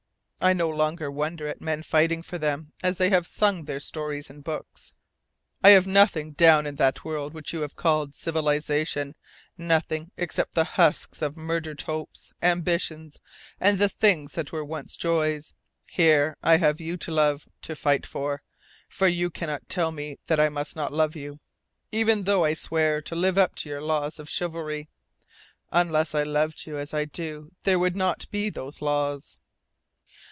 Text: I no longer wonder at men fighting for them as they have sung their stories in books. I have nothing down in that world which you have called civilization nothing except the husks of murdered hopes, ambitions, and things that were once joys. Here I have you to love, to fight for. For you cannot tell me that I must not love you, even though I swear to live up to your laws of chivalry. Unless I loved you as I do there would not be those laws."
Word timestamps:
I 0.43 0.53
no 0.53 0.69
longer 0.71 1.11
wonder 1.11 1.47
at 1.47 1.61
men 1.61 1.83
fighting 1.83 2.23
for 2.23 2.39
them 2.39 2.73
as 2.81 2.97
they 2.97 3.11
have 3.11 3.27
sung 3.27 3.65
their 3.65 3.79
stories 3.79 4.27
in 4.27 4.41
books. 4.41 4.91
I 5.63 5.69
have 5.69 5.85
nothing 5.85 6.31
down 6.31 6.65
in 6.65 6.77
that 6.77 7.05
world 7.05 7.35
which 7.35 7.53
you 7.53 7.61
have 7.61 7.75
called 7.75 8.15
civilization 8.15 9.13
nothing 9.55 10.09
except 10.17 10.55
the 10.55 10.63
husks 10.63 11.21
of 11.21 11.37
murdered 11.37 11.83
hopes, 11.83 12.33
ambitions, 12.41 13.19
and 13.59 13.77
things 13.91 14.31
that 14.31 14.51
were 14.51 14.65
once 14.65 14.97
joys. 14.97 15.53
Here 15.85 16.35
I 16.41 16.57
have 16.57 16.81
you 16.81 16.97
to 16.97 17.11
love, 17.11 17.47
to 17.61 17.75
fight 17.75 18.07
for. 18.07 18.41
For 18.89 19.05
you 19.07 19.29
cannot 19.29 19.69
tell 19.69 19.91
me 19.91 20.17
that 20.25 20.39
I 20.39 20.49
must 20.49 20.75
not 20.75 20.91
love 20.91 21.15
you, 21.15 21.39
even 21.91 22.23
though 22.23 22.45
I 22.45 22.55
swear 22.55 22.99
to 23.03 23.13
live 23.13 23.37
up 23.37 23.53
to 23.57 23.69
your 23.69 23.83
laws 23.83 24.17
of 24.17 24.27
chivalry. 24.27 24.89
Unless 25.71 26.15
I 26.15 26.23
loved 26.23 26.65
you 26.65 26.77
as 26.79 26.95
I 26.95 27.05
do 27.05 27.51
there 27.61 27.77
would 27.77 27.95
not 27.95 28.25
be 28.31 28.49
those 28.49 28.81
laws." 28.81 29.37